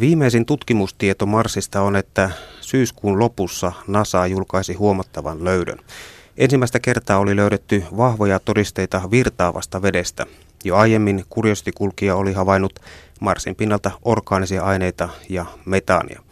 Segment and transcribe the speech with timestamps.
[0.00, 5.78] Viimeisin tutkimustieto Marsista on, että syyskuun lopussa NASA julkaisi huomattavan löydön.
[6.36, 10.26] Ensimmäistä kertaa oli löydetty vahvoja todisteita virtaavasta vedestä.
[10.64, 12.80] Jo aiemmin kuriosistikulkija oli havainnut
[13.20, 16.22] Marsin pinnalta orgaanisia aineita ja metaania.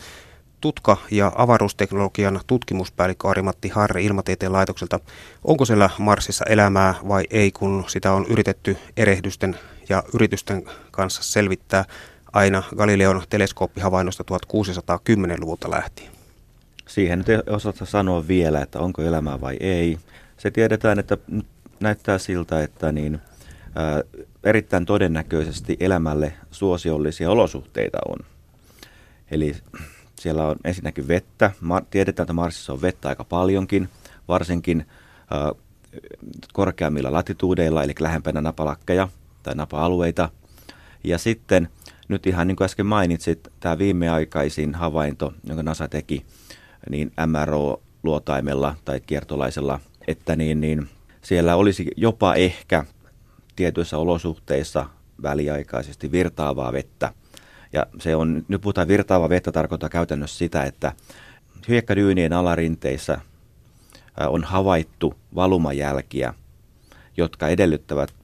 [0.60, 5.00] Tutka- ja avaruusteknologian tutkimuspäällikkö Ari-Matti Harri Ilmatieteen laitokselta.
[5.44, 9.58] Onko siellä Marsissa elämää vai ei, kun sitä on yritetty erehdysten
[9.88, 11.84] ja yritysten kanssa selvittää
[12.32, 16.12] aina Galileon teleskooppihavainnosta 1610-luvulta lähtien?
[16.88, 19.98] Siihen nyt ei osata sanoa vielä, että onko elämää vai ei.
[20.36, 21.16] Se tiedetään, että
[21.80, 23.20] näyttää siltä, että niin,
[23.74, 24.02] ää,
[24.44, 28.18] erittäin todennäköisesti elämälle suosiollisia olosuhteita on.
[29.30, 29.56] Eli
[30.16, 31.50] siellä on ensinnäkin vettä.
[31.90, 33.88] Tiedetään, että Marsissa on vettä aika paljonkin,
[34.28, 34.86] varsinkin
[35.30, 35.52] ää,
[36.52, 39.08] korkeammilla latituudeilla, eli lähempänä napalakkeja
[39.42, 40.28] tai napa-alueita.
[41.04, 41.68] Ja sitten
[42.10, 46.26] nyt ihan niin kuin äsken mainitsit, tämä viimeaikaisin havainto, jonka NASA teki,
[46.90, 50.88] niin MRO-luotaimella tai kiertolaisella, että niin, niin
[51.22, 52.84] siellä olisi jopa ehkä
[53.56, 54.86] tietyissä olosuhteissa
[55.22, 57.12] väliaikaisesti virtaavaa vettä.
[57.72, 60.92] Ja se on, nyt puhutaan virtaavaa vettä, tarkoittaa käytännössä sitä, että
[61.68, 63.20] hiekkadyynien alarinteissä
[64.28, 66.34] on havaittu valumajälkiä,
[67.16, 68.14] jotka edellyttävät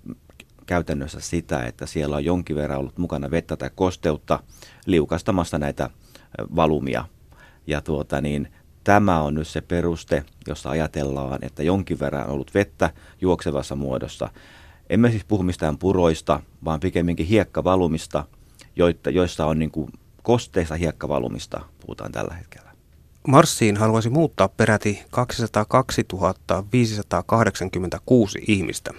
[0.67, 4.41] käytännössä sitä, että siellä on jonkin verran ollut mukana vettä tai kosteutta
[4.87, 5.91] liukastamassa näitä
[6.57, 7.05] valumia.
[7.67, 8.53] Ja tuota niin,
[8.85, 14.29] tämä on nyt se peruste, jossa ajatellaan, että jonkin verran on ollut vettä juoksevassa muodossa.
[14.91, 18.25] Emme siis puhu mistään puroista, vaan pikemminkin hiekkavalumista,
[19.13, 22.71] joissa on niin kuin kosteista hiekkavalumista, puhutaan tällä hetkellä.
[23.29, 26.07] Marsiin haluaisi muuttaa peräti 202
[26.73, 28.95] 586 ihmistä.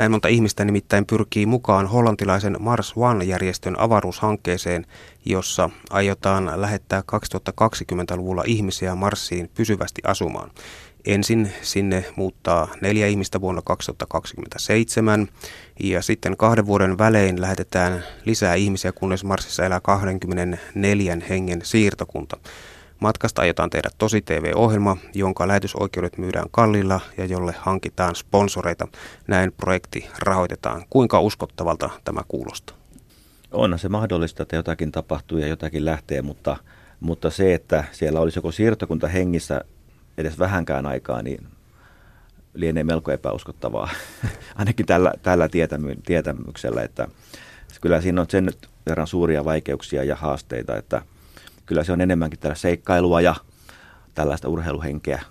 [0.00, 4.86] Näin monta ihmistä nimittäin pyrkii mukaan hollantilaisen Mars One-järjestön avaruushankkeeseen,
[5.24, 10.50] jossa aiotaan lähettää 2020-luvulla ihmisiä Marsiin pysyvästi asumaan.
[11.04, 15.28] Ensin sinne muuttaa neljä ihmistä vuonna 2027
[15.80, 22.36] ja sitten kahden vuoden välein lähetetään lisää ihmisiä, kunnes Marsissa elää 24 hengen siirtokunta.
[23.00, 28.88] Matkasta aiotaan tehdä tosi TV-ohjelma, jonka lähetysoikeudet myydään kallilla ja jolle hankitaan sponsoreita.
[29.26, 30.84] Näin projekti rahoitetaan.
[30.90, 32.76] Kuinka uskottavalta tämä kuulostaa?
[33.52, 36.56] On se mahdollista, että jotakin tapahtuu ja jotakin lähtee, mutta,
[37.00, 39.64] mutta se, että siellä olisi joko siirtokunta hengissä
[40.18, 41.46] edes vähänkään aikaa, niin
[42.54, 43.88] lienee melko epäuskottavaa,
[44.56, 47.08] ainakin tällä, tällä tietämy, tietämyksellä, että
[47.80, 48.50] kyllä siinä on sen
[48.86, 51.02] verran suuria vaikeuksia ja haasteita, että–
[51.70, 53.34] kyllä se on enemmänkin tällaista seikkailua ja
[54.14, 55.22] tällaista urheiluhenkeä.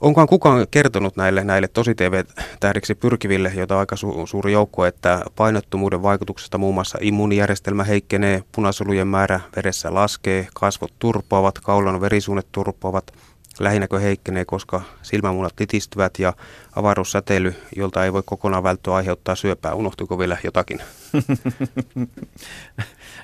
[0.00, 5.24] Onkohan kukaan kertonut näille, näille tosi TV-tähdiksi pyrkiville, joita on aika su- suuri joukko, että
[5.36, 13.12] painottomuuden vaikutuksesta muun muassa immuunijärjestelmä heikkenee, punasolujen määrä veressä laskee, kasvot turpoavat, kaulan verisuunet turpoavat,
[13.58, 16.32] lähinnäkö heikkenee, koska silmämunat litistyvät ja
[16.76, 19.74] avaruussäteily, jolta ei voi kokonaan välttyä aiheuttaa syöpää.
[19.74, 20.80] Unohtuiko vielä jotakin?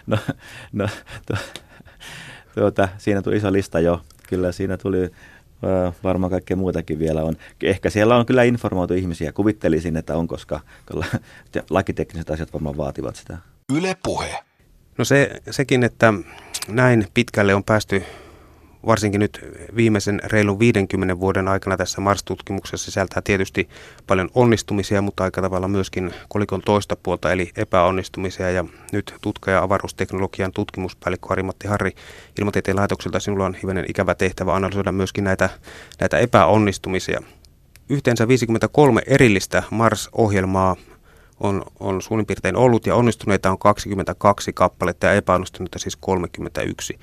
[0.07, 0.19] no,
[0.73, 0.89] no
[1.27, 1.35] to,
[2.55, 4.01] tuota, siinä tuli iso lista jo.
[4.29, 5.11] Kyllä siinä tuli
[6.05, 7.37] varmaan kaikkea muutakin vielä on.
[7.63, 9.33] Ehkä siellä on kyllä informoitu ihmisiä.
[9.33, 10.61] Kuvittelisin, että on, koska
[11.71, 13.39] lakitekniset asiat varmaan vaativat sitä.
[13.77, 14.39] Yle puhe.
[14.99, 16.15] No se, sekin, että
[16.69, 18.03] näin pitkälle on päästy
[18.87, 19.41] varsinkin nyt
[19.77, 23.69] viimeisen reilun 50 vuoden aikana tässä Mars-tutkimuksessa sisältää tietysti
[24.07, 28.51] paljon onnistumisia, mutta aika tavalla myöskin kolikon toista puolta, eli epäonnistumisia.
[28.51, 31.93] Ja nyt tutkija avaruusteknologian tutkimuspäällikkö Ari-Matti Harri
[32.39, 35.51] Ilmatieteen laitokselta sinulla on hivenen ikävä tehtävä analysoida myöskin näitä,
[36.01, 37.21] näitä epäonnistumisia.
[37.89, 40.77] Yhteensä 53 erillistä Mars-ohjelmaa
[41.41, 46.99] on, on suunnin piirtein ollut ja onnistuneita on 22 kappaletta ja epäonnistuneita siis 31.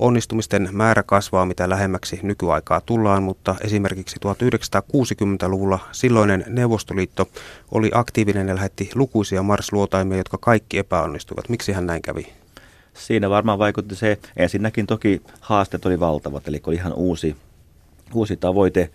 [0.00, 7.28] Onnistumisten määrä kasvaa mitä lähemmäksi nykyaikaa tullaan, mutta esimerkiksi 1960-luvulla silloinen Neuvostoliitto
[7.72, 11.48] oli aktiivinen ja lähetti lukuisia Mars-luotaimia, jotka kaikki epäonnistuivat.
[11.48, 12.32] Miksi hän näin kävi?
[12.94, 17.36] Siinä varmaan vaikutti se, ensinnäkin toki haasteet oli valtavat, eli oli ihan uusi,
[18.14, 18.90] uusi tavoite.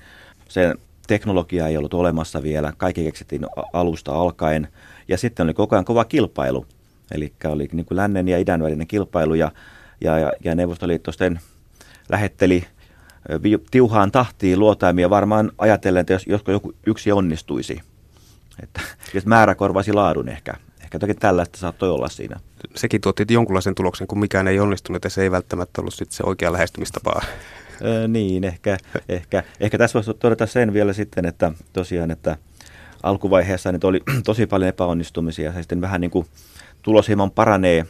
[0.47, 4.67] Sen teknologia ei ollut olemassa vielä, kaikki keksittiin alusta alkaen,
[5.07, 6.65] ja sitten oli koko ajan kova kilpailu.
[7.11, 9.51] Eli oli niin kuin lännen ja idän välinen kilpailu, ja
[10.01, 11.39] ja, ja, ja Neuvostoliitto sitten
[12.09, 12.67] lähetteli
[13.71, 17.81] tiuhaan tahtiin luotaimia varmaan ajatellen, että jos, josko joku yksi onnistuisi.
[18.63, 18.81] Että,
[19.15, 20.53] että määrä korvaisi laadun ehkä.
[20.83, 22.39] Ehkä toki tällaista saattoi olla siinä.
[22.75, 26.23] Sekin tuotti jonkunlaisen tuloksen, kun mikään ei onnistunut ja se ei välttämättä ollut sit se
[26.25, 27.21] oikea lähestymistapa.
[28.07, 28.77] Niin, ehkä,
[29.09, 32.37] ehkä, ehkä tässä voisi todeta sen vielä sitten, että tosiaan, että
[33.03, 36.27] alkuvaiheessa nyt oli tosi paljon epäonnistumisia ja sitten vähän niin kuin
[36.81, 37.85] tulos hieman paranee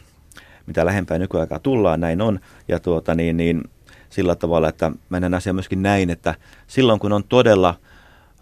[0.65, 2.39] mitä lähempää nykyaikaa tullaan, näin on.
[2.67, 3.63] Ja tuota, niin, niin,
[4.09, 6.35] sillä tavalla, että mennään asia myöskin näin, että
[6.67, 7.79] silloin kun on todella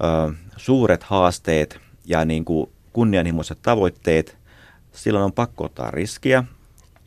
[0.04, 4.38] ö, suuret haasteet ja niin kuin kunnianhimoiset tavoitteet,
[4.92, 6.44] silloin on pakko ottaa riskiä.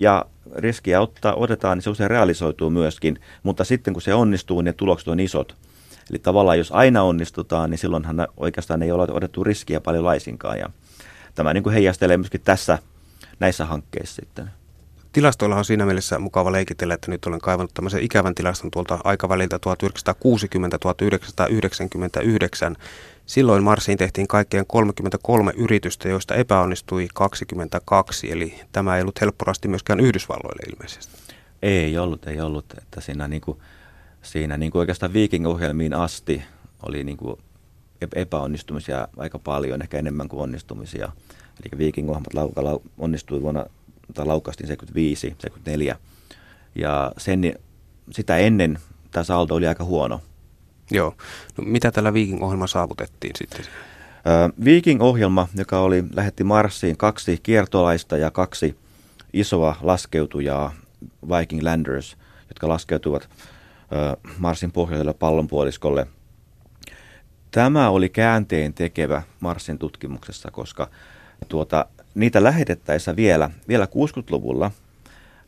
[0.01, 0.25] Ja
[0.57, 5.09] riskiä ottaa, otetaan, niin se usein realisoituu myöskin, mutta sitten kun se onnistuu, niin tulokset
[5.09, 5.57] on isot.
[6.11, 10.59] Eli tavallaan jos aina onnistutaan, niin silloinhan oikeastaan ei ole otettu riskiä paljon laisinkaan.
[10.59, 10.71] Ja
[11.35, 12.79] tämä niin kuin heijastelee myöskin tässä
[13.41, 14.51] näissä hankkeissa sitten.
[15.17, 19.57] Tilastoilla on siinä mielessä mukava leikitellä, että nyt olen kaivannut tämmöisen ikävän tilaston tuolta aikaväliltä
[19.57, 19.61] 1960-1999.
[23.27, 30.01] Silloin Marsiin tehtiin kaikkien 33 yritystä, joista epäonnistui 22, eli tämä ei ollut helpporasti myöskään
[30.01, 31.35] Yhdysvalloille ilmeisesti.
[31.63, 32.75] Ei ollut, ei ollut.
[32.79, 33.59] Että siinä, niin kuin,
[34.23, 36.43] siinä niin kuin oikeastaan Viking-ohjelmiin asti
[36.83, 37.37] oli niin kuin
[38.15, 41.13] epäonnistumisia aika paljon, ehkä enemmän kuin onnistumisia.
[41.63, 43.67] Eli Viking-ohjelmat lau, onnistui vuonna,
[44.15, 45.97] tai laukaistiin 75, 74.
[46.75, 47.55] Ja sen,
[48.11, 48.79] sitä ennen
[49.11, 50.21] tämä saldo oli aika huono.
[50.91, 51.15] Joo.
[51.59, 53.65] No, mitä tällä Viking-ohjelma saavutettiin sitten?
[54.65, 58.77] Viking-ohjelma, joka oli, lähetti Marsiin kaksi kiertolaista ja kaksi
[59.33, 60.73] isoa laskeutujaa,
[61.29, 62.17] Viking Landers,
[62.49, 63.29] jotka laskeutuvat
[64.39, 66.07] Marsin pohjoiselle pallonpuoliskolle.
[67.51, 70.91] Tämä oli käänteen tekevä Marsin tutkimuksessa, koska
[71.49, 71.87] tuota,
[72.17, 74.71] niitä lähetettäessä vielä, vielä 60-luvulla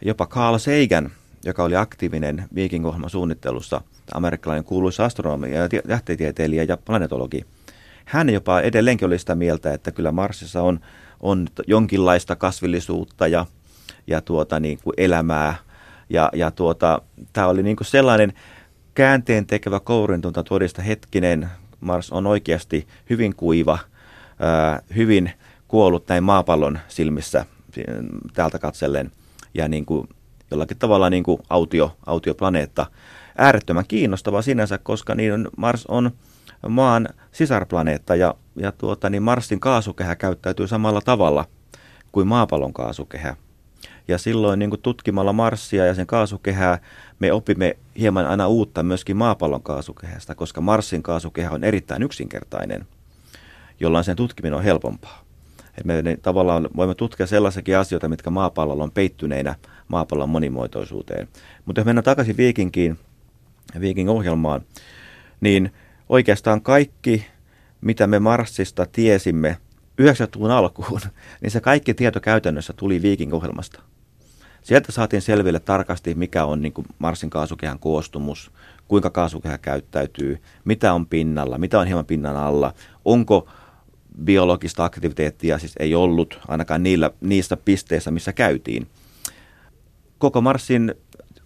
[0.02, 1.10] jopa Carl Sagan,
[1.44, 3.80] joka oli aktiivinen Viking-ohjelman suunnittelussa,
[4.14, 7.46] amerikkalainen kuuluisa astronomi ja tähtitieteilijä ja planetologi,
[8.04, 10.80] hän jopa edelleenkin oli sitä mieltä, että kyllä Marsissa on,
[11.20, 13.46] on jonkinlaista kasvillisuutta ja,
[14.06, 15.54] ja tuota, niin kuin elämää.
[16.10, 18.32] Ja, ja tuota, tämä oli niin kuin sellainen
[18.94, 21.48] käänteen tekevä kourintunta todista hetkinen.
[21.80, 23.78] Mars on oikeasti hyvin kuiva,
[24.96, 25.32] hyvin
[25.68, 27.46] kuollut näin maapallon silmissä
[28.34, 29.12] täältä katsellen
[29.54, 30.08] ja niin kuin
[30.50, 32.86] jollakin tavalla niin kuin autio, autioplaneetta.
[33.38, 36.10] Äärettömän kiinnostava sinänsä, koska niin Mars on
[36.68, 41.44] maan sisarplaneetta ja, ja tuota, niin Marsin kaasukehä käyttäytyy samalla tavalla
[42.12, 43.36] kuin maapallon kaasukehä.
[44.08, 46.78] Ja silloin niin kuin tutkimalla Marsia ja sen kaasukehää
[47.18, 52.86] me opimme hieman aina uutta myöskin maapallon kaasukehästä, koska Marsin kaasukehä on erittäin yksinkertainen,
[53.80, 55.27] jolloin sen tutkiminen on helpompaa.
[55.78, 59.54] Et me tavallaan voimme tutkia sellaisiakin asioita, mitkä maapallolla on peittyneinä
[59.88, 61.28] maapallon monimuotoisuuteen.
[61.64, 62.98] Mutta jos mennään takaisin Viikinkiin,
[63.80, 64.60] Viiking-ohjelmaan,
[65.40, 65.72] niin
[66.08, 67.26] oikeastaan kaikki,
[67.80, 69.56] mitä me Marsista tiesimme
[70.02, 71.00] 90-luvun alkuun,
[71.40, 73.82] niin se kaikki tieto käytännössä tuli Viiking-ohjelmasta.
[74.62, 78.50] Sieltä saatiin selville tarkasti, mikä on niin Marsin kaasukehän koostumus,
[78.88, 83.48] kuinka kaasukehä käyttäytyy, mitä on pinnalla, mitä on hieman pinnan alla, onko
[84.24, 88.86] biologista aktiviteettia siis ei ollut ainakaan niillä, niistä pisteistä, missä käytiin.
[90.18, 90.94] Koko Marsin,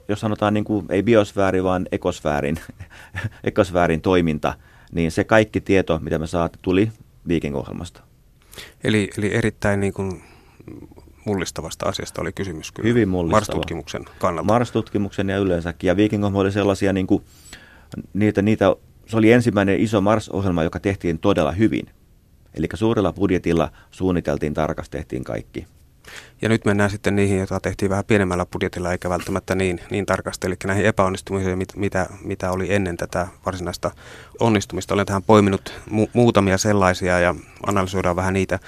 [0.09, 2.57] jos sanotaan niin kuin, ei biosfääri, vaan ekosfäärin,
[3.45, 4.55] ekosfäärin toiminta,
[4.93, 6.93] niin se kaikki tieto, mitä me saatiin, tuli
[7.29, 8.03] Viking-ohjelmasta.
[8.85, 10.23] Eli, eli erittäin niin kuin
[11.25, 12.89] mullistavasta asiasta oli kysymys kyllä.
[12.89, 13.41] Hyvin mullistava.
[13.41, 14.53] Mars-tutkimuksen kannalta.
[14.53, 15.89] Mars-tutkimuksen ja yleensäkin.
[15.89, 17.25] Ja Viking oli sellaisia, niin kuin,
[18.13, 18.77] niitä, niitä,
[19.07, 21.87] se oli ensimmäinen iso Mars-ohjelma, joka tehtiin todella hyvin–
[22.55, 25.67] Eli suurella budjetilla suunniteltiin tarkasti, tehtiin kaikki.
[26.43, 30.47] Ja nyt mennään sitten niihin, joita tehtiin vähän pienemmällä budjetilla, eikä välttämättä niin, niin tarkasti,
[30.47, 33.91] eli näihin epäonnistumisiin, mit, mitä, mitä oli ennen tätä varsinaista
[34.41, 34.95] onnistumista.
[34.95, 37.35] Olen tähän poiminut mu- muutamia sellaisia ja
[37.67, 38.59] analysoidaan vähän niitä.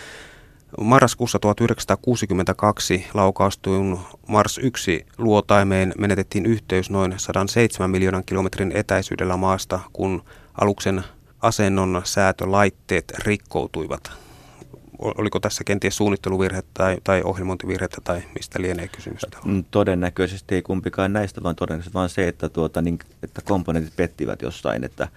[0.81, 10.25] Marraskuussa 1962 laukaustuun Mars 1 luotaimeen menetettiin yhteys noin 107 miljoonan kilometrin etäisyydellä maasta, kun
[10.61, 11.05] aluksen
[11.45, 14.13] asennon säätölaitteet rikkoutuivat.
[14.99, 19.39] Oliko tässä kenties suunnitteluvirhe tai, tai ohjelmointivirhettä tai mistä lienee kysymystä?
[19.45, 24.43] Mm, todennäköisesti ei kumpikaan näistä, vaan todennäköisesti vaan se, että, tuota, niin, että komponentit pettivät
[24.43, 24.85] jossain.
[24.85, 25.09] Että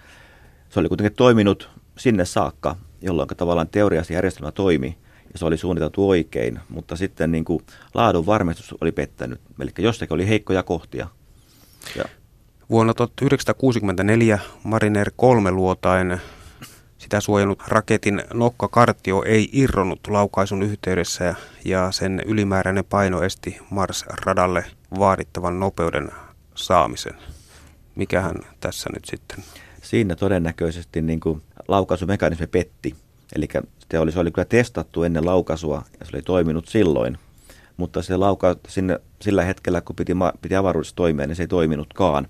[0.68, 4.98] se oli kuitenkin toiminut sinne saakka, jolloin tavallaan teoriassa järjestelmä toimi
[5.32, 7.62] ja se oli suunniteltu oikein, mutta sitten niin kuin
[7.94, 9.40] laadun varmistus oli pettänyt.
[9.60, 11.06] Eli jossakin oli heikkoja kohtia.
[11.96, 12.04] Ja
[12.70, 16.20] Vuonna 1964 Mariner 3 luotain
[16.98, 21.34] sitä suojellut raketin nokkakartio ei irronnut laukaisun yhteydessä
[21.64, 24.64] ja sen ylimääräinen paino esti Mars-radalle
[24.98, 26.10] vaadittavan nopeuden
[26.54, 27.14] saamisen.
[27.94, 29.44] Mikähän tässä nyt sitten?
[29.82, 32.94] Siinä todennäköisesti niin kuin laukaisumekanismi petti.
[33.36, 33.48] Eli
[33.90, 37.18] se oli, se oli kyllä testattu ennen laukaisua ja se oli toiminut silloin.
[37.76, 42.28] Mutta se lauka, sinne, sillä hetkellä, kun piti, piti avaruudessa toimia, niin se ei toiminutkaan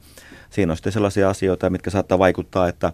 [0.51, 2.93] siinä on sitten sellaisia asioita, mitkä saattaa vaikuttaa, että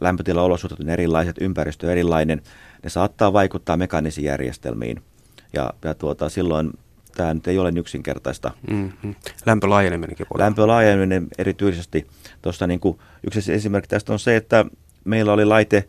[0.00, 2.42] lämpötilaolosuhteet on erilaiset, ympäristö on erilainen.
[2.82, 5.02] Ne saattaa vaikuttaa mekaanisiin järjestelmiin.
[5.52, 6.70] Ja, ja tuota, silloin
[7.16, 8.50] tämä nyt ei ole niin yksinkertaista.
[8.70, 9.14] Mm-hmm.
[9.46, 12.06] Lämpölaajeneminenkin voi Lämpölaajeneminen erityisesti.
[12.42, 14.64] Tuossa niin kuin, yksi esimerkki tästä on se, että
[15.04, 15.88] meillä oli laite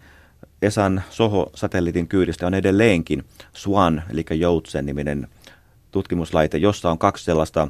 [0.62, 5.28] Esan Soho-satelliitin kyydistä on edelleenkin SWAN, eli Joutsen niminen
[5.92, 7.68] tutkimuslaite, jossa on kaksi sellaista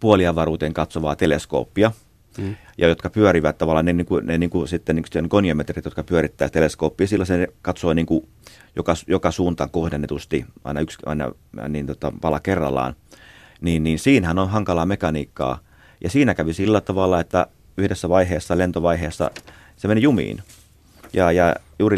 [0.00, 1.92] puoliavaruuteen katsovaa teleskooppia,
[2.40, 2.56] mm.
[2.78, 6.48] ja jotka pyörivät tavallaan, ne, niin kuin, ne niin kuin, sitten niin goniometrit, jotka pyörittää
[6.48, 8.28] teleskooppia, sillä se katsoo niin kuin
[8.76, 11.32] joka, joka suuntaan kohdennetusti, aina yksi aina,
[11.68, 12.94] niin tota, pala kerrallaan,
[13.60, 15.58] niin, niin siinähän on hankalaa mekaniikkaa.
[16.04, 19.30] Ja siinä kävi sillä tavalla, että yhdessä vaiheessa, lentovaiheessa,
[19.76, 20.42] se meni jumiin.
[21.12, 21.96] Ja, ja juuri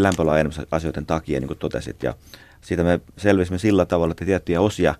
[0.70, 2.02] asioiden takia, niin kuin totesit.
[2.02, 2.14] Ja
[2.60, 4.94] siitä me selvisimme sillä tavalla, että tiettyjä osia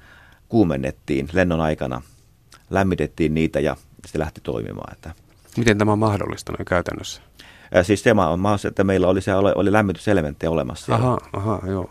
[0.48, 2.02] kuumennettiin lennon aikana,
[2.70, 4.92] lämmitettiin niitä ja se lähti toimimaan.
[4.92, 5.14] Että
[5.56, 7.22] Miten tämä on mahdollista noin käytännössä?
[7.82, 10.94] Siis se on mahdollista, että meillä oli, se, oli lämmityselementtejä olemassa.
[10.94, 11.90] Aha, aha, joo.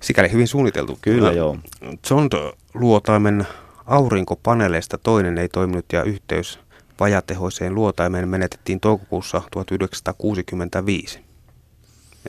[0.00, 0.98] Sikäli hyvin suunniteltu.
[1.02, 1.58] Kyllä, joo.
[2.06, 3.46] Zond-luotaimen
[3.86, 6.58] aurinkopaneeleista toinen ei toiminut ja yhteys
[7.00, 11.20] vajatehoiseen luotaimeen menetettiin toukokuussa 1965.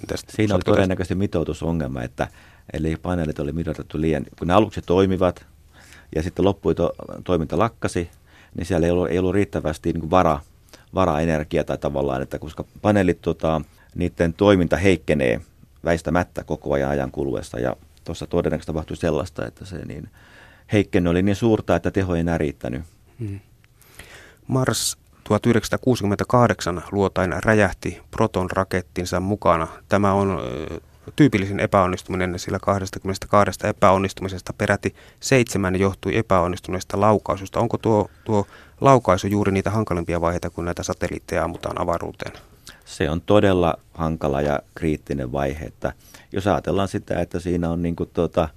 [0.01, 2.27] Entäs Siinä oli todennäköisesti mitoutusongelma, että
[2.73, 5.45] eli paneelit oli mitoitettu liian, kun ne aluksi toimivat
[6.15, 8.09] ja sitten loppui to, toiminta lakkasi,
[8.57, 10.39] niin siellä ei ollut, ei ollut riittävästi niin kuin vara,
[10.95, 13.61] varaenergiaa tai tavallaan, että koska paneelit, tota,
[13.95, 15.41] niiden toiminta heikkenee
[15.85, 20.09] väistämättä koko ajan ajan kuluessa ja tuossa todennäköisesti tapahtui sellaista, että se niin
[20.73, 22.81] heikkeny oli niin suurta, että teho ei enää riittänyt.
[23.19, 23.39] Hmm.
[24.47, 29.67] Mars 1968 luotain räjähti Proton-rakettinsa mukana.
[29.89, 30.41] Tämä on
[31.15, 37.59] tyypillisin epäonnistuminen, sillä 22 epäonnistumisesta peräti seitsemän johtui epäonnistuneesta laukaisusta.
[37.59, 38.47] Onko tuo, tuo
[38.81, 42.33] laukaisu juuri niitä hankalimpia vaiheita, kun näitä satelliitteja ammutaan avaruuteen?
[42.85, 45.65] Se on todella hankala ja kriittinen vaihe.
[45.65, 45.93] Että
[46.31, 48.49] jos ajatellaan sitä, että siinä on niin tuota,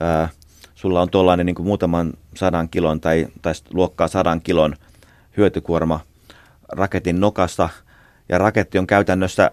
[0.00, 0.28] ää,
[0.74, 4.76] sulla on tuollainen niin muutaman sadan kilon tai, tai luokkaa sadan kilon
[5.36, 6.00] hyötykuorma
[6.68, 7.68] raketin nokassa
[8.28, 9.50] ja raketti on käytännössä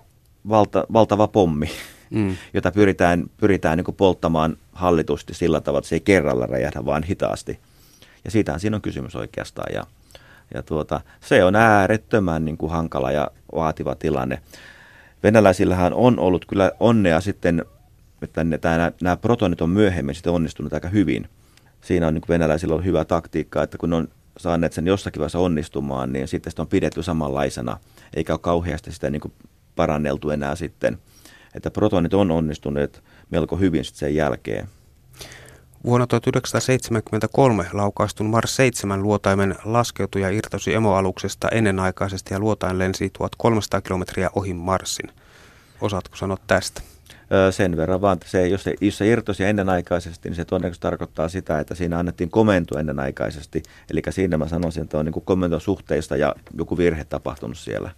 [0.50, 1.70] valta, valtava pommi,
[2.10, 2.36] mm.
[2.54, 7.60] jota pyritään, pyritään niin polttamaan hallitusti sillä tavalla, että se ei kerralla räjähdä, vaan hitaasti.
[8.26, 9.74] Ja siitähän siinä on kysymys oikeastaan.
[9.74, 9.84] Ja,
[10.54, 14.42] ja tuota, se on äärettömän niin kuin hankala ja vaativa tilanne.
[15.24, 17.66] Venäläisillähän on ollut kyllä onnea sitten,
[18.22, 21.30] että nämä, nämä protonit on myöhemmin sitten onnistunut aika hyvin.
[21.82, 26.14] Siinä on niin venäläisillä ollut hyvä taktiikka, että kun on saaneet sen jossakin vaiheessa onnistumaan,
[26.14, 27.78] niin sitten sitä on pidetty samanlaisena,
[28.16, 29.34] eikä ole kauheasti sitä niin kuin
[29.76, 30.98] paranneltu enää sitten.
[31.58, 34.68] Että protonit on onnistuneet melko hyvin sitten sen jälkeen.
[35.84, 43.82] Vuonna 1973 laukaistun Mars 7 luotaimen laskeutui ja irtosi emoaluksesta ennenaikaisesti ja luotain lensi 1300
[43.82, 45.12] kilometriä ohi Marsin.
[45.82, 46.82] Osaatko sanoa tästä?
[47.52, 51.30] sen verran vaan, että se, jos, se, jos se irtosi ennenaikaisesti, niin se todennäköisesti tarkoittaa
[51.30, 53.64] sitä, että siinä annettiin komento ennenaikaisesti.
[53.92, 57.92] Eli siinä mä sanoisin, että on niin komentosuhteista ja joku virhe tapahtunut siellä.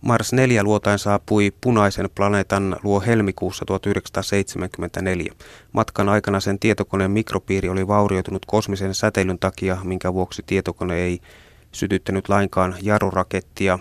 [0.00, 5.32] Mars 4 luotain saapui punaisen planeetan luo helmikuussa 1974.
[5.72, 11.20] Matkan aikana sen tietokoneen mikropiiri oli vaurioitunut kosmisen säteilyn takia, minkä vuoksi tietokone ei
[11.72, 13.78] sytyttänyt lainkaan jarurakettia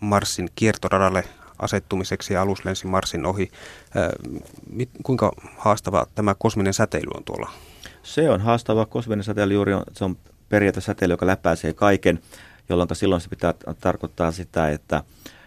[0.00, 1.24] Marsin kiertoradalle
[1.58, 3.50] asettumiseksi ja alus lensi Marsin ohi.
[4.70, 7.50] mit, kuinka haastava tämä kosminen säteily on tuolla?
[8.02, 8.86] Se on haastava.
[8.86, 10.16] Kosminen säteily juuri on, se on
[10.48, 12.18] periaatesäteily, joka läpäisee kaiken,
[12.68, 15.02] jolloin silloin se pitää tarkoittaa sitä, että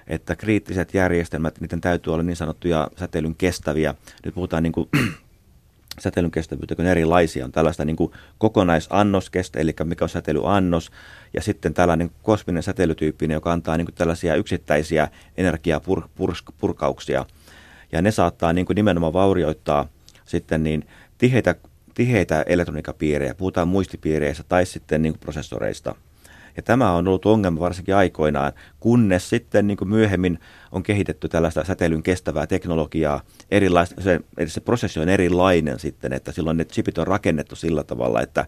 [0.10, 3.96] että kriittiset järjestelmät, niiden täytyy olla niin sanottuja säteilyn kestäviä.
[4.26, 4.90] Nyt puhutaan niin kuin
[6.00, 7.46] säteilyn kestävyyttä, kun erilaisia.
[7.46, 10.92] On tällaista niin kuin kokonaisannoskestä, eli mikä on säteilyannos,
[11.34, 17.26] ja sitten tällainen kosminen säteilytyyppinen, joka antaa niin kuin tällaisia yksittäisiä energiapurkauksia.
[17.92, 19.88] Ja ne saattaa niin kuin nimenomaan vaurioittaa
[20.26, 20.88] sitten niin
[21.18, 21.56] tiheitä,
[21.94, 25.96] tiheitä elektroniikapiirejä, puhutaan muistipiireistä tai sitten niin kuin prosessoreista–
[26.58, 30.40] ja tämä on ollut ongelma varsinkin aikoinaan, kunnes sitten niin kuin myöhemmin
[30.72, 33.22] on kehitetty tällaista säteilyn kestävää teknologiaa.
[34.00, 38.46] Se, se prosessi on erilainen sitten, että silloin ne chipit on rakennettu sillä tavalla, että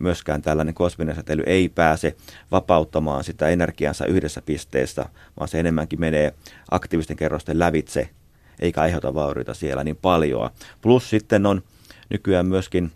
[0.00, 2.16] myöskään tällainen kosminen säteily ei pääse
[2.50, 5.06] vapauttamaan sitä energiansa yhdessä pisteessä,
[5.38, 6.34] vaan se enemmänkin menee
[6.70, 8.08] aktiivisten kerrosten lävitse,
[8.60, 10.50] eikä aiheuta vaurioita siellä niin paljon.
[10.82, 11.62] Plus sitten on
[12.10, 12.92] nykyään myöskin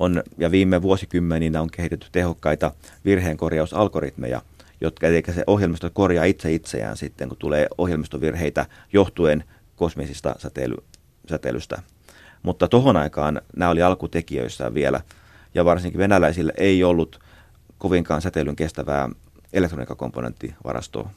[0.00, 2.72] on, ja viime vuosikymmeninä on kehitetty tehokkaita
[3.04, 4.42] virheenkorjausalgoritmeja,
[4.80, 9.44] jotka, eli se ohjelmisto korjaa itse itseään sitten, kun tulee ohjelmistovirheitä johtuen
[9.76, 10.76] kosmisista säteily,
[11.30, 11.82] säteilystä.
[12.42, 15.00] Mutta tohon aikaan nämä oli alkutekijöissä vielä,
[15.54, 17.20] ja varsinkin venäläisillä ei ollut
[17.78, 19.08] kovinkaan säteilyn kestävää
[19.52, 21.10] elektroniikkakomponenttivarastoa.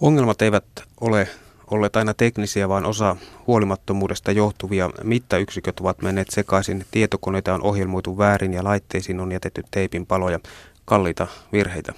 [0.00, 0.64] Ongelmat eivät
[1.00, 1.28] ole
[1.70, 6.84] olleet aina teknisiä, vaan osa huolimattomuudesta johtuvia mittayksiköt ovat menneet sekaisin.
[6.90, 10.40] Tietokoneita on ohjelmoitu väärin ja laitteisiin on jätetty teipin paloja.
[10.84, 11.92] Kalliita virheitä.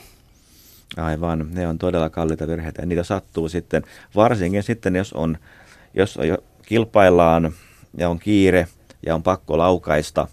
[0.97, 3.83] Aivan, ne on todella kalliita virheitä ja niitä sattuu sitten,
[4.17, 5.39] varsinkin sitten jos on,
[5.95, 7.53] jos on jo kilpaillaan
[7.97, 8.69] ja on kiire
[9.07, 10.29] ja on pakko laukaista,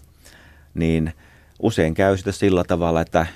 [0.74, 1.12] niin
[1.58, 3.26] usein käy sitten sillä tavalla, että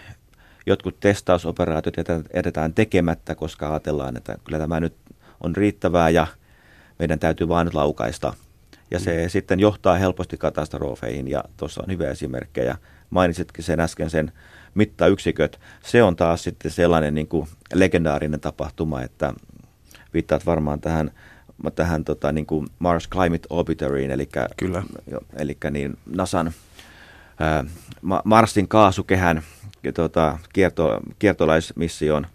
[0.66, 1.97] jotkut testausoperaatiot
[2.35, 4.94] jätetään tekemättä, koska ajatellaan, että kyllä tämä nyt
[5.44, 6.26] on riittävää ja
[6.99, 8.34] meidän täytyy vain laukaista.
[8.90, 9.30] Ja se mm.
[9.30, 12.76] sitten johtaa helposti katastrofeihin ja tuossa on hyvä esimerkkejä.
[13.11, 14.32] Mainitsitkin sen äsken sen
[14.75, 15.61] mittayksiköt.
[15.84, 19.34] Se on taas sitten sellainen niin kuin legendaarinen tapahtuma, että
[20.14, 21.11] viittaat varmaan tähän
[21.70, 24.82] tähän tota, niin kuin Mars Climate Orbiteriin, eli, Kyllä.
[25.11, 26.52] Jo, eli niin NASAn
[27.40, 27.64] ää,
[28.25, 29.42] Marsin kaasukehän
[29.94, 32.26] tota, kierto, kiertolaismission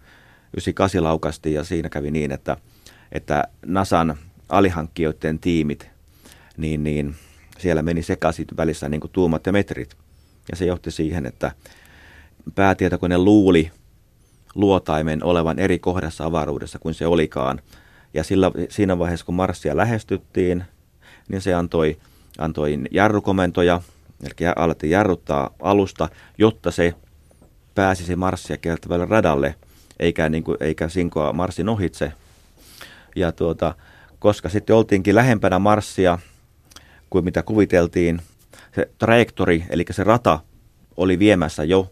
[0.52, 2.56] 98 laukasti ja siinä kävi niin, että,
[3.12, 4.16] että NASAn
[4.48, 5.90] alihankkijoiden tiimit,
[6.56, 7.16] niin, niin
[7.58, 9.96] siellä meni sekaisin välissä niin kuin tuumat ja metrit.
[10.50, 11.52] Ja se johti siihen, että
[12.54, 13.70] päätietokone luuli
[14.54, 17.60] luotaimen olevan eri kohdassa avaruudessa kuin se olikaan.
[18.14, 20.64] Ja sillä, siinä vaiheessa, kun Marsia lähestyttiin,
[21.28, 21.96] niin se antoi,
[22.38, 23.80] antoi jarrukomentoja,
[24.22, 26.94] eli alettiin jarruttaa alusta, jotta se
[27.74, 29.54] pääsisi Marsia kiertävälle radalle,
[29.98, 32.12] eikä, niin kuin, eikä sinkoa Marsin ohitse.
[33.16, 33.74] Ja tuota,
[34.18, 36.18] koska sitten oltiinkin lähempänä Marsia
[37.10, 38.22] kuin mitä kuviteltiin,
[38.74, 40.40] se trajektori, eli se rata,
[40.96, 41.90] oli viemässä jo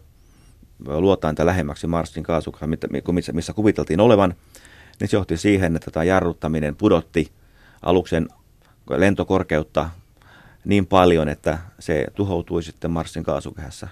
[0.85, 2.69] luotainta lähemmäksi Marsin kaasukaa,
[3.11, 4.33] missä, missä kuviteltiin olevan,
[4.99, 7.31] niin se johti siihen, että tämä jarruttaminen pudotti
[7.81, 8.27] aluksen
[8.89, 9.89] lentokorkeutta
[10.65, 13.87] niin paljon, että se tuhoutui sitten Marsin kaasukehässä,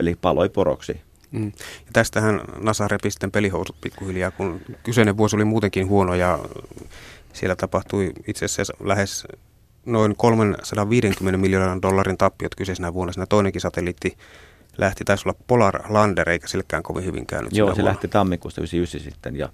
[0.00, 1.05] eli paloi poroksi.
[1.36, 1.52] Mm.
[1.86, 6.38] Ja tästähän NASA repi sitten pelihousut pikkuhiljaa, kun kyseinen vuosi oli muutenkin huono ja
[7.32, 9.26] siellä tapahtui itse asiassa lähes
[9.86, 13.12] noin 350 miljoonan dollarin tappiot kyseisenä vuonna.
[13.12, 14.16] Siinä toinenkin satelliitti
[14.78, 17.52] lähti, taisi olla Polar Lander, eikä silläkään kovin hyvin käynyt.
[17.52, 17.88] Joo, se vuonna.
[17.88, 19.48] lähti tammikuusta 99 sitten ja,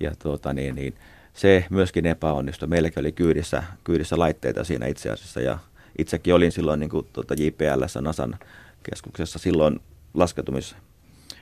[0.00, 0.94] ja tuota, niin, niin,
[1.34, 2.68] se myöskin epäonnistui.
[2.68, 5.58] Meilläkin oli kyydissä, kyydissä laitteita siinä itse asiassa ja
[5.98, 8.38] itsekin olin silloin niin kuin, tuota JPLS NASAn
[8.90, 9.80] keskuksessa silloin
[10.14, 10.76] laskeutumis,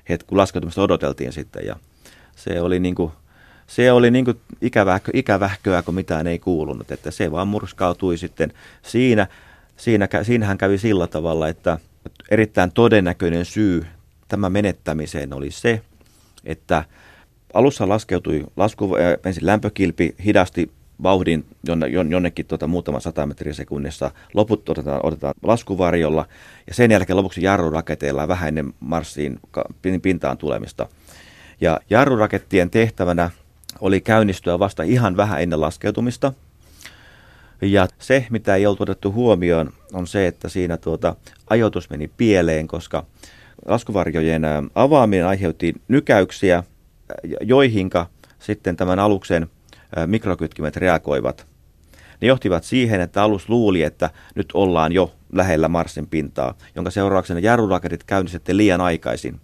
[0.09, 1.77] hetki, kun laskeutumista odoteltiin sitten ja
[2.37, 3.12] se oli niin kuin,
[3.66, 8.53] se oli niin kuin ikävähkö, ikävähköä, kun mitään ei kuulunut, että se vaan murskautui sitten
[8.83, 9.27] siinä.
[9.77, 11.79] siinä siinähän kävi sillä tavalla, että
[12.31, 13.87] erittäin todennäköinen syy
[14.29, 15.83] tämän menettämiseen oli se,
[16.45, 16.85] että
[17.55, 20.71] alussa laskeutui lasku, ensin lämpökilpi, hidasti
[21.02, 24.11] vauhdin jonne, jonnekin tuota, muutama sata metriä sekunnissa.
[24.35, 26.26] Loput otetaan, otetaan laskuvarjolla
[26.66, 29.40] ja sen jälkeen lopuksi jarruraketeilla vähän ennen Marsiin
[30.02, 30.88] pintaan tulemista.
[31.61, 33.30] Ja jarrurakettien tehtävänä
[33.80, 36.32] oli käynnistyä vasta ihan vähän ennen laskeutumista.
[37.62, 41.16] Ja se, mitä ei oltu otettu huomioon, on se, että siinä tuota,
[41.50, 43.04] ajoitus meni pieleen, koska
[43.66, 44.42] laskuvarjojen
[44.74, 46.64] avaaminen aiheutti nykäyksiä,
[47.40, 48.06] joihinka
[48.38, 49.46] sitten tämän aluksen
[50.07, 51.46] mikrokytkimet reagoivat.
[52.20, 57.40] Ne johtivat siihen, että alus luuli, että nyt ollaan jo lähellä Marsin pintaa, jonka seurauksena
[57.40, 59.40] jarruraketit käynnistettiin liian aikaisin.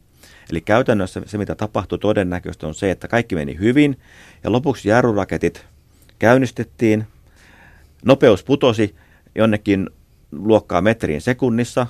[0.50, 3.98] Eli käytännössä se, mitä tapahtui todennäköisesti, on se, että kaikki meni hyvin
[4.44, 5.66] ja lopuksi jarruraketit
[6.18, 7.07] käynnistettiin,
[8.05, 8.96] nopeus putosi
[9.35, 9.90] jonnekin
[10.33, 11.87] luokkaa metriin sekunnissa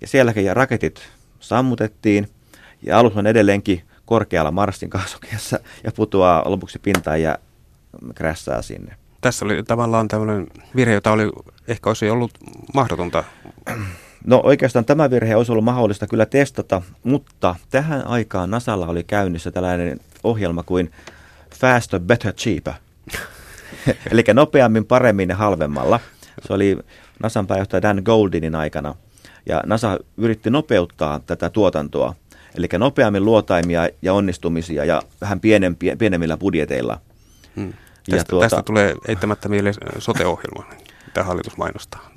[0.00, 1.00] ja sielläkin raketit
[1.40, 2.28] sammutettiin
[2.82, 7.38] ja alus on edelleenkin korkealla Marsin kaasukeessa ja putoaa lopuksi pintaan ja
[8.14, 8.96] krässää sinne.
[9.20, 11.30] Tässä oli tavallaan tämmöinen virhe, jota oli
[11.68, 12.30] ehkä olisi ollut
[12.74, 13.24] mahdotonta.
[14.26, 19.50] No oikeastaan tämä virhe olisi ollut mahdollista kyllä testata, mutta tähän aikaan Nasalla oli käynnissä
[19.50, 20.92] tällainen ohjelma kuin
[21.54, 22.74] Faster, Better, Cheaper.
[24.12, 26.00] Eli nopeammin, paremmin ja halvemmalla.
[26.46, 26.78] Se oli
[27.22, 28.94] NASAn pääjohtaja Dan Goldinin aikana.
[29.46, 32.14] Ja NASA yritti nopeuttaa tätä tuotantoa–
[32.58, 37.00] Eli nopeammin luotaimia ja onnistumisia ja vähän pienempi, pienemmillä budjeteilla.
[37.56, 37.72] Hmm.
[37.72, 40.64] Tästä, ja tuota, tästä tulee eittämättä mieleen sote-ohjelma,
[41.06, 42.10] mitä hallitus mainostaa.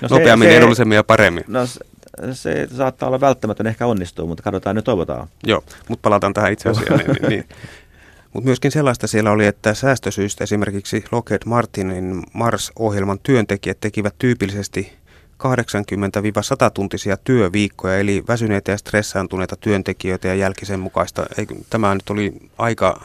[0.00, 1.44] No nopeammin, se, edullisemmin ja paremmin.
[1.46, 1.80] No se,
[2.32, 5.28] se saattaa olla välttämätön, ehkä onnistuu, mutta katsotaan nyt toivotaan.
[5.44, 6.98] Joo, mutta palataan tähän itse asiaan.
[6.98, 7.44] niin, niin.
[8.32, 14.92] Mutta myöskin sellaista siellä oli, että säästösyistä esimerkiksi Lockheed Martinin Mars-ohjelman työntekijät tekivät tyypillisesti
[15.40, 21.26] 80-100 tuntisia työviikkoja, eli väsyneitä ja stressaantuneita työntekijöitä ja jälkisen mukaista.
[21.70, 23.00] Tämä nyt oli aika,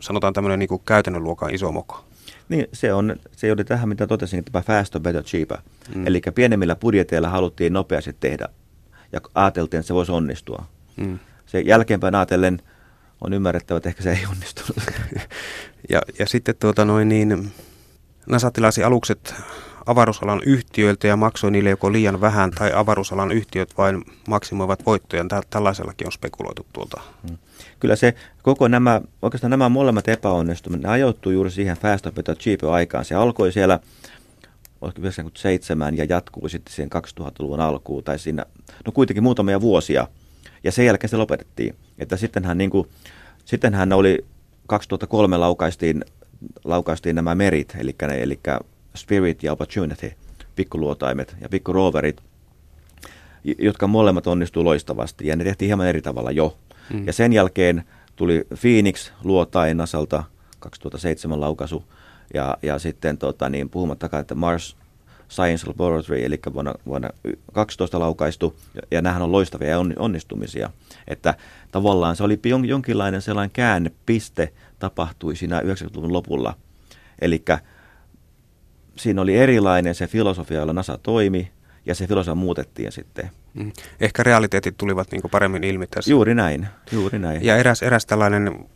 [0.00, 2.04] sanotaan tämmöinen niin kuin käytännön luokan iso moko.
[2.48, 5.58] Niin, se, on, se oli tähän, mitä totesin, että tämä fast, better, cheaper.
[5.94, 6.06] Mm.
[6.06, 8.48] Eli pienemmillä budjeteilla haluttiin nopeasti tehdä
[9.12, 10.64] ja ajateltiin, että se voisi onnistua.
[10.96, 11.18] Mm.
[11.46, 12.62] Se jälkeenpäin ajatellen
[13.20, 14.76] on ymmärrettävä, että ehkä se ei onnistunut.
[15.90, 17.52] ja, ja sitten tuota noin niin,
[18.26, 19.34] NASA tilasi alukset
[19.90, 25.24] avaruusalan yhtiöiltä ja maksoi niille joko liian vähän tai avaruusalan yhtiöt vain maksimoivat voittoja.
[25.50, 27.00] Tällaisellakin on spekuloitu tuolta.
[27.28, 27.38] Hmm.
[27.80, 32.36] Kyllä se koko nämä, oikeastaan nämä molemmat epäonnistumiset, ne ajoittuu juuri siihen Fast of Better
[32.36, 33.04] Cheap aikaan.
[33.04, 33.80] Se alkoi siellä
[34.98, 38.44] 97 ja jatkuu sitten siihen 2000-luvun alkuun tai siinä,
[38.86, 40.08] no kuitenkin muutamia vuosia.
[40.64, 41.76] Ja sen jälkeen se lopetettiin.
[41.98, 42.88] Että sittenhän, niin kuin,
[43.44, 44.24] sittenhän oli
[44.66, 46.04] 2003 laukaistiin,
[46.64, 48.40] laukaistiin nämä merit, eli, ne, eli
[48.96, 50.12] Spirit ja Opportunity,
[50.56, 52.20] pikkuluotaimet ja pikkuroverit,
[53.58, 56.56] jotka molemmat onnistuu loistavasti ja ne tehtiin hieman eri tavalla jo.
[56.92, 57.06] Mm.
[57.06, 57.84] Ja sen jälkeen
[58.16, 60.24] tuli Phoenix luotain Nasalta
[60.58, 61.84] 2007 laukaisu
[62.34, 64.76] ja, ja sitten tota, niin, puhumattakaan, että Mars
[65.30, 67.10] Science Laboratory, eli vuonna, vuonna
[67.52, 70.70] 12 laukaistu, ja, ja nämähän on loistavia onnistumisia.
[71.08, 71.34] Että
[71.72, 76.54] tavallaan se oli jonkinlainen sellainen käännepiste tapahtui siinä 90-luvun lopulla.
[77.20, 77.44] Eli
[79.00, 81.50] siinä oli erilainen se filosofia, jolla NASA toimi,
[81.86, 83.30] ja se filosofia muutettiin sitten.
[83.54, 83.72] Mm.
[84.00, 86.10] Ehkä realiteetit tulivat niin paremmin ilmi tässä.
[86.10, 87.44] Juuri näin, juuri näin.
[87.44, 88.66] Ja eräs, eräs tällainen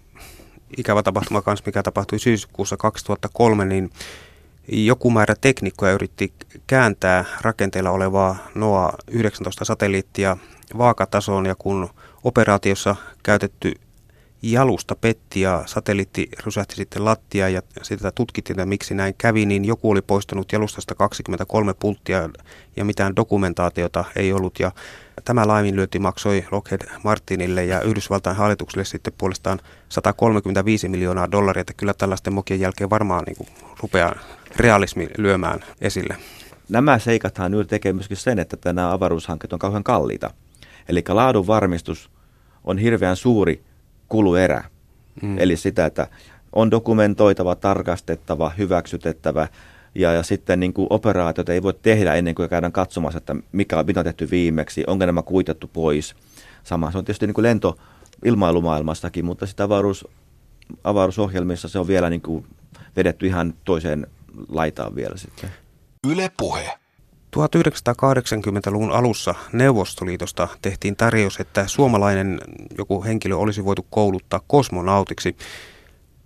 [0.76, 3.90] ikävä tapahtuma kanssa, mikä tapahtui syyskuussa 2003, niin
[4.68, 6.32] joku määrä teknikkoja yritti
[6.66, 10.36] kääntää rakenteella olevaa NOAA-19 satelliittia
[10.78, 11.90] vaakatasoon ja kun
[12.24, 13.74] operaatiossa käytetty
[14.52, 19.64] jalusta petti ja satelliitti rysähti sitten lattia ja sitä tutkittiin, että miksi näin kävi, niin
[19.64, 22.28] joku oli poistanut jalustasta 23 pulttia
[22.76, 24.60] ja mitään dokumentaatiota ei ollut.
[24.60, 24.72] Ja
[25.24, 31.94] tämä laiminlyönti maksoi Lockheed Martinille ja Yhdysvaltain hallitukselle sitten puolestaan 135 miljoonaa dollaria, että kyllä
[31.94, 33.48] tällaisten mokien jälkeen varmaan niin kuin
[33.82, 34.14] rupeaa
[34.56, 36.16] realismi lyömään esille.
[36.68, 40.30] Nämä seikathan nyt tekee myöskin sen, että nämä avaruushankkeet on kauhean kalliita.
[40.88, 42.10] Eli laadun varmistus
[42.64, 43.64] on hirveän suuri
[44.14, 44.64] kuluerä.
[45.22, 45.38] Mm.
[45.38, 46.06] Eli sitä, että
[46.52, 49.48] on dokumentoitava, tarkastettava, hyväksytettävä
[49.94, 53.78] ja, ja sitten niin kuin operaatiot ei voi tehdä ennen kuin käydään katsomassa, että mikä
[53.78, 56.14] on, mitä on tehty viimeksi, onko nämä kuitattu pois.
[56.62, 57.78] Sama se on tietysti niin kuin lento
[58.24, 60.08] ilmailumaailmassakin, mutta sitä avaruus,
[60.84, 62.46] avaruusohjelmissa se on vielä niin kuin
[62.96, 64.06] vedetty ihan toiseen
[64.48, 65.50] laitaan vielä sitten.
[66.06, 66.83] Yle Puhe.
[67.34, 72.40] 1980-luvun alussa Neuvostoliitosta tehtiin tarjous, että suomalainen
[72.78, 75.36] joku henkilö olisi voitu kouluttaa kosmonautiksi.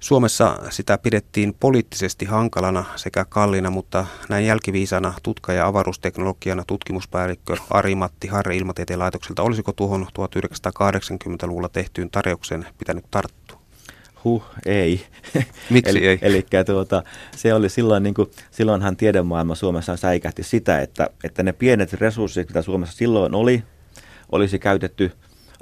[0.01, 8.29] Suomessa sitä pidettiin poliittisesti hankalana sekä kallina, mutta näin jälkiviisana tutka- ja avaruusteknologiana tutkimuspäällikkö Ari-Matti
[8.29, 13.58] Harri Ilmatieteen laitokselta, olisiko tuohon 1980-luvulla tehtyyn tarjoukseen pitänyt tarttua?
[14.25, 15.01] Huh, ei.
[15.71, 16.19] Miksi eli, ei?
[16.23, 17.03] Eli tuota,
[17.37, 22.49] se oli silloin, niin kuin, silloinhan tiedemaailma Suomessa säikähti sitä, että, että ne pienet resurssit,
[22.49, 23.63] mitä Suomessa silloin oli,
[24.33, 25.13] olisi käytetty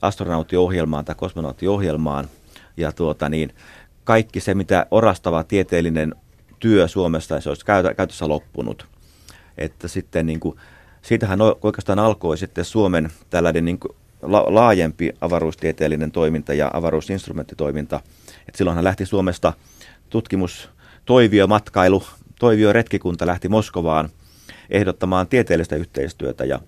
[0.02, 2.28] astronauttiohjelmaan tai kosmonauttiohjelmaan.
[2.76, 3.54] Ja tuota, niin,
[4.04, 6.14] kaikki se, mitä orastava tieteellinen
[6.60, 7.64] työ Suomessa, se olisi
[7.96, 8.86] käytössä loppunut.
[9.58, 10.58] Että sitten niin kuin,
[11.02, 18.00] siitähän oikeastaan alkoi sitten Suomen tällainen niin kuin, laajempi avaruustieteellinen toiminta ja avaruusinstrumenttitoiminta–
[18.48, 19.52] et silloinhan lähti Suomesta
[20.10, 20.68] tutkimus,
[21.04, 22.02] toivio, matkailu,
[22.38, 24.08] toivio retkikunta lähti Moskovaan
[24.70, 26.60] ehdottamaan tieteellistä yhteistyötä ja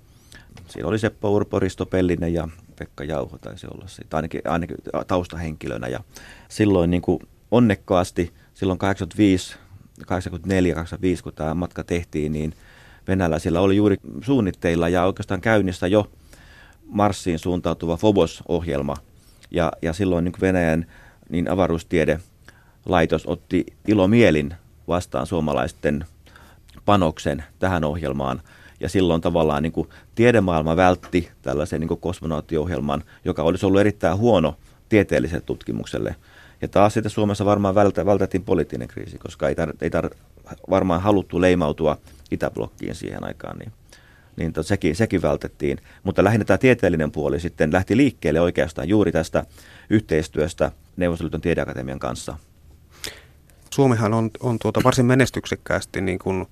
[0.69, 5.89] siinä oli Seppo Urpo, Risto Pellinen ja Pekka Jauho taisi olla siitä, ainakin, ainakin taustahenkilönä.
[5.89, 6.01] Ja
[6.49, 9.57] silloin niin kuin onnekkaasti, silloin 85,
[10.07, 12.55] 84, 85, kun tämä matka tehtiin, niin
[13.09, 16.11] venäläisillä oli juuri suunnitteilla ja oikeastaan käynnissä jo
[16.89, 18.97] Marsiin suuntautuva Phobos-ohjelma.
[19.51, 20.87] Ja, ja silloin niin Venäjän
[21.29, 24.55] niin avaruustiede-laitos otti ilomielin
[24.89, 26.05] vastaan suomalaisten
[26.85, 28.43] panoksen tähän ohjelmaan.
[28.81, 34.57] Ja silloin tavallaan niin kuin tiedemaailma vältti tällaisen niin kosmonauttiohjelman, joka olisi ollut erittäin huono
[34.89, 36.17] tieteelliselle tutkimukselle.
[36.63, 40.11] Ja taas sitten Suomessa varmaan vältä, vältettiin poliittinen kriisi, koska ei, tar, ei tar,
[40.71, 41.99] varmaan haluttu leimautua
[42.31, 43.59] Itäblokkiin siihen aikaan.
[43.59, 43.73] Niin,
[44.39, 45.79] niin to, sekin, sekin vältettiin.
[46.03, 49.45] Mutta lähinnä tämä tieteellinen puoli sitten lähti liikkeelle oikeastaan juuri tästä
[49.91, 52.37] yhteistyöstä Neuvostoliiton tiedeakatemian kanssa.
[53.71, 56.47] Suomihan on, on tuota varsin menestyksekkäästi niin kuin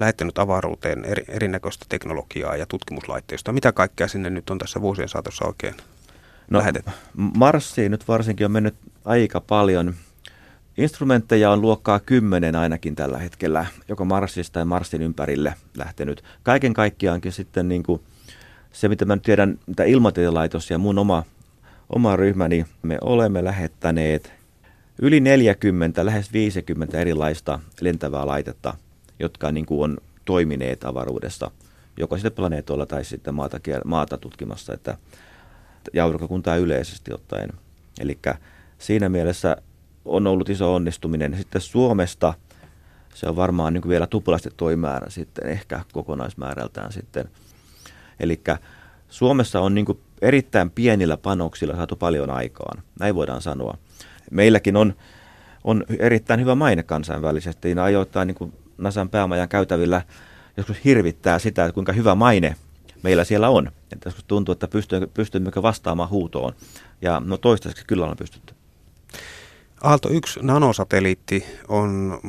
[0.00, 3.54] lähettänyt avaruuteen eri, erinäköistä teknologiaa ja tutkimuslaitteistoa.
[3.54, 5.74] Mitä kaikkea sinne nyt on tässä vuosien saatossa oikein
[6.50, 6.90] no, lähetetty?
[7.14, 9.94] Marsiin nyt varsinkin on mennyt aika paljon.
[10.78, 16.24] Instrumentteja on luokkaa kymmenen ainakin tällä hetkellä, joko Marsista tai Marsin ympärille lähtenyt.
[16.42, 18.00] Kaiken kaikkiaankin sitten niin kuin
[18.72, 21.24] se, mitä mä nyt tiedän, mitä ilmatietelaitos ja mun oma
[21.90, 24.32] oma ryhmäni, me olemme lähettäneet
[25.02, 28.74] yli 40, lähes 50 erilaista lentävää laitetta,
[29.18, 31.50] jotka niin kuin on toimineet avaruudessa,
[31.96, 34.98] joko sitten planeetoilla tai sitten maata, maata tutkimassa, että,
[35.92, 37.50] ja aurinkokuntaa yleisesti ottaen.
[38.00, 38.18] Eli
[38.78, 39.56] siinä mielessä
[40.06, 41.36] on ollut iso onnistuminen.
[41.36, 42.34] Sitten Suomesta
[43.14, 47.28] se on varmaan niin vielä tuplasti toi määrä sitten, ehkä kokonaismäärältään sitten.
[48.20, 48.40] Eli
[49.08, 49.86] Suomessa on niin
[50.22, 53.78] erittäin pienillä panoksilla saatu paljon aikaan, näin voidaan sanoa.
[54.30, 54.94] Meilläkin on,
[55.64, 60.02] on erittäin hyvä maine kansainvälisesti, ja ajoittain niin Nasan päämajan käytävillä
[60.56, 62.56] joskus hirvittää sitä, että kuinka hyvä maine
[63.02, 63.66] meillä siellä on.
[63.92, 64.68] Että joskus tuntuu, että
[65.14, 66.52] pystymmekö vastaamaan huutoon.
[67.02, 68.54] Ja no toistaiseksi kyllä on pystytty.
[69.82, 72.20] Aalto 1 nanosatelliitti on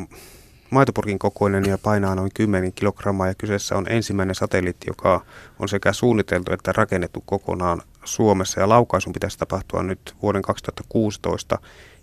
[0.70, 5.26] maitopurkin kokoinen ja painaa noin 10 kilogrammaa ja kyseessä on ensimmäinen satelliitti, joka
[5.60, 8.60] on sekä suunniteltu että rakennettu kokonaan Suomessa.
[8.60, 11.60] Ja laukaisun pitäisi tapahtua nyt vuoden 2016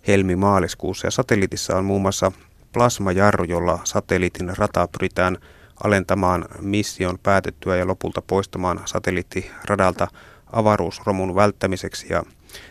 [0.09, 1.07] helmi-maaliskuussa.
[1.07, 2.33] Ja satelliitissa on muun muassa
[2.73, 5.39] plasmajarru, jolla satelliitin rataa pyritään
[5.85, 10.09] alentamaan mission päätettyä ja lopulta poistamaan satelliitti radalta
[10.53, 12.07] avaruusromun välttämiseksi.
[12.11, 12.23] Ja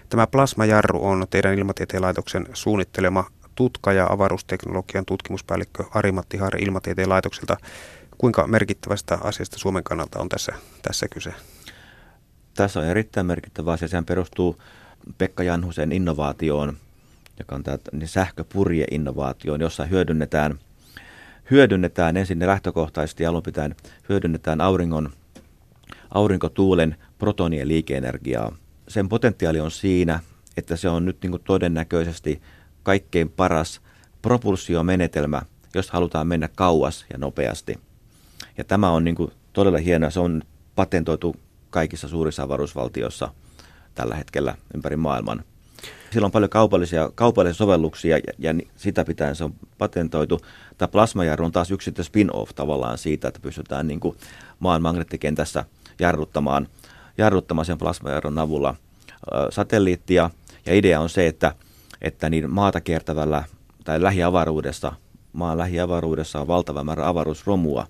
[0.10, 7.58] Tämä plasmajarru on teidän ilmatieteen laitoksen suunnittelema tutka- ja avaruusteknologian tutkimuspäällikkö Ari-Matti Haare Ilmatieteen laitokselta.
[8.17, 11.34] Kuinka merkittävästä asiasta Suomen kannalta on tässä, tässä kyse?
[12.54, 13.88] Tässä on erittäin merkittävä asia.
[13.88, 14.62] Sehän perustuu
[15.17, 16.78] Pekka Janhusen innovaatioon,
[17.39, 20.60] joka on tämä niin sähköpurjeinnovaatioon, jossa hyödynnetään,
[21.52, 23.76] hyödynnetään ensin lähtökohtaisesti alun pitäen
[24.10, 25.10] hyödynnetään auringon,
[26.12, 28.56] aurinkotuulen protonien liikeenergiaa.
[28.88, 30.19] Sen potentiaali on siinä,
[30.58, 32.41] että se on nyt niin kuin todennäköisesti
[32.84, 33.82] kaikkein paras
[34.22, 35.41] propulsiomenetelmä,
[35.76, 37.80] jos halutaan mennä kauas ja nopeasti.
[38.58, 40.10] Ja tämä on niin kuin todella hienoa.
[40.10, 40.41] Se on
[40.76, 41.36] patentoitu
[41.69, 43.34] kaikissa suurissa avaruusvaltioissa
[43.96, 45.43] tällä hetkellä ympäri maailman.
[46.12, 50.41] Sillä on paljon kaupallisia, kaupallisia sovelluksia ja, ja sitä pitää se on patentoitu.
[50.78, 54.17] Tämä plasmajarru on taas yksi spin-off tavallaan siitä, että pystytään niin kuin
[54.60, 55.65] maan magneettikentässä
[56.00, 56.67] jarruttamaan,
[57.17, 57.78] jarruttamaan sen
[58.41, 58.76] avulla
[59.49, 60.30] satelliittia.
[60.65, 61.56] Ja idea on se, että
[62.04, 63.43] että niin maata kiertävällä
[63.84, 64.93] tai lähiavaruudessa,
[65.34, 67.88] maan lähiavaruudessa on valtava määrä avaruusromua.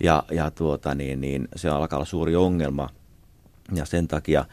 [0.00, 2.88] Ja, ja tuota, niin, niin se alkaa olla suuri ongelma.
[3.74, 4.44] Ja sen takia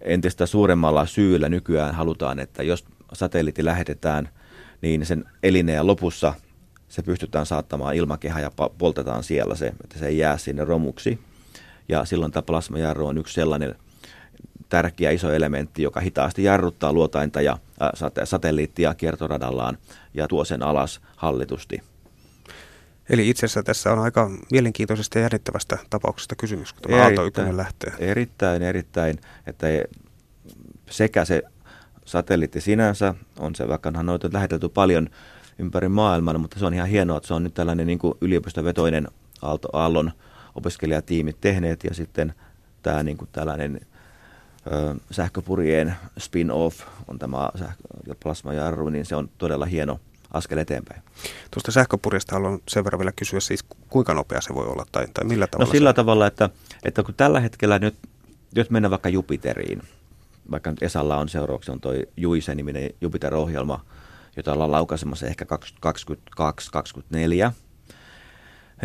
[0.00, 4.28] entistä suuremmalla syyllä nykyään halutaan, että jos satelliitti lähetetään,
[4.82, 6.34] niin sen elineen lopussa
[6.88, 11.18] se pystytään saattamaan ilmakehä ja poltetaan siellä se, että se ei jää sinne romuksi.
[11.88, 13.74] Ja silloin tämä plasmajarru on yksi sellainen
[14.68, 17.58] tärkeä iso elementti, joka hitaasti jarruttaa luotainta ja
[17.94, 19.78] sate- satelliittia kiertoradallaan
[20.14, 21.82] ja tuo sen alas hallitusti.
[23.10, 27.56] Eli itse asiassa tässä on aika mielenkiintoisesta ja jännittävästä tapauksesta kysymys, kun tämä Aalto 1
[27.56, 27.92] lähtee.
[27.98, 29.66] Erittäin, erittäin, että
[30.90, 31.42] sekä se
[32.04, 35.08] satelliitti sinänsä on se, vaikka on noita lähetelty paljon
[35.58, 39.08] ympäri maailman, mutta se on ihan hienoa, että se on nyt tällainen niin kuin yliopistovetoinen
[39.42, 40.12] Aalto, Aallon
[40.54, 42.34] opiskelijatiimit tehneet ja sitten
[42.82, 43.80] tämä niin kuin tällainen
[45.10, 50.00] sähköpurjeen spin-off on tämä sähkö- plasmajarru, niin se on todella hieno
[50.32, 51.02] askel eteenpäin.
[51.50, 55.24] Tuosta sähköpurjesta haluan sen verran vielä kysyä, siis kuinka nopea se voi olla tai, tai
[55.24, 55.68] millä tavalla?
[55.68, 55.94] No sillä se...
[55.94, 56.50] tavalla, että,
[56.82, 57.94] että kun tällä hetkellä nyt,
[58.54, 59.82] jos mennään vaikka Jupiteriin,
[60.50, 63.84] vaikka nyt Esalla on seuraavaksi on tuo Juise-niminen Jupiter-ohjelma,
[64.36, 65.46] jota ollaan laukaisemassa ehkä
[67.48, 67.52] 2022-2024,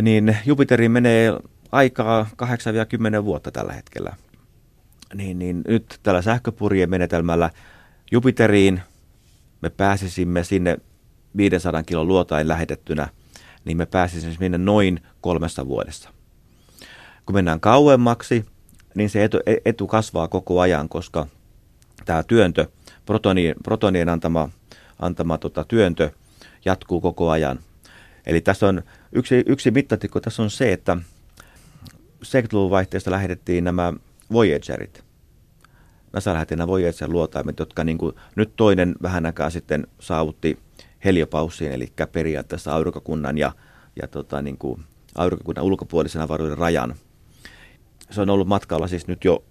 [0.01, 1.33] niin Jupiteriin menee
[1.77, 2.27] aikaa
[3.21, 4.15] 8-10 vuotta tällä hetkellä
[5.13, 7.49] niin, niin nyt tällä sähköpurjeen menetelmällä
[8.11, 8.81] Jupiteriin
[9.61, 10.77] me pääsisimme sinne
[11.37, 13.07] 500 kilon luotain lähetettynä,
[13.65, 16.09] niin me pääsisimme sinne noin kolmessa vuodessa.
[17.25, 18.45] Kun mennään kauemmaksi,
[18.95, 21.27] niin se etu, etu kasvaa koko ajan, koska
[22.05, 22.67] tämä työntö,
[23.05, 24.49] protonien, protonien antama,
[24.99, 26.09] antama tota, työntö
[26.65, 27.59] jatkuu koko ajan.
[28.25, 30.97] Eli tässä on yksi, yksi mittatikko tässä on se, että
[32.25, 33.93] 70-luvun vaihteesta lähetettiin nämä
[34.31, 35.03] Voyagerit.
[36.13, 40.59] NASA lähetti nämä Voyager luotaimet, jotka niin kuin, nyt toinen vähän aikaa sitten saavutti
[41.05, 43.51] heliopaussiin, eli periaatteessa aurinkokunnan ja,
[44.01, 44.83] ja tota, niin kuin,
[45.15, 46.95] aurinkokunnan ulkopuolisen avaruuden rajan.
[48.09, 49.43] Se on ollut matkalla siis nyt jo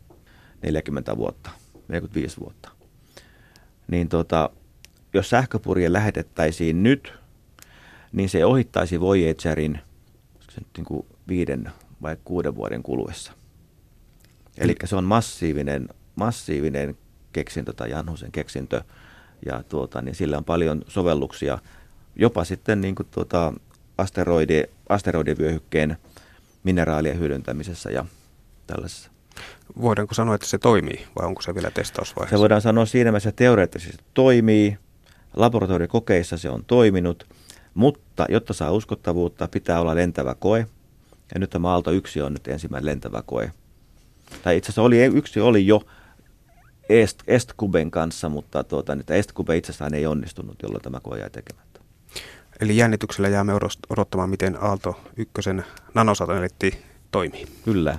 [0.63, 1.51] 40 vuotta,
[1.89, 2.71] 45 vuotta.
[3.89, 4.51] Niin tota,
[5.13, 7.13] jos sähköpurje lähetettäisiin nyt,
[8.13, 9.81] niin se ohittaisi Voyagerin
[10.77, 11.71] niin kuin viiden
[12.03, 13.33] vai kuuden vuoden kuluessa.
[14.59, 16.99] Eli se on massiivinen, massiivinen
[17.33, 18.83] keksintö tai Janhusen keksintö
[19.47, 21.59] ja tuota, niin sillä on paljon sovelluksia,
[22.17, 23.53] jopa sitten niin kuin tuota,
[23.99, 25.97] asteroidi, asteroidivyöhykkeen
[26.65, 28.05] mineraalien hyödyntämisessä ja
[28.67, 29.11] tällaisessa.
[29.81, 32.37] Voidaanko sanoa, että se toimii vai onko se vielä testausvaiheessa?
[32.37, 34.79] Se voidaan sanoa siinä mielessä, että teoreettisesti toimii,
[35.37, 37.27] laboratoriokokeissa se on toiminut,
[37.75, 40.67] mutta jotta saa uskottavuutta, pitää olla lentävä koe.
[41.35, 43.53] Ja nyt tämä Aalto 1 on nyt ensimmäinen lentävä koe
[44.43, 45.83] tai itse asiassa oli, yksi oli jo
[46.89, 51.81] Est, Estkuben kanssa, mutta tuota, että Estkube itsessään ei onnistunut, jolloin tämä koe jäi tekemättä.
[52.61, 53.53] Eli jännityksellä jäämme
[53.89, 57.47] odottamaan, miten Aalto ykkösen nanosatelliitti toimii.
[57.65, 57.99] Kyllä.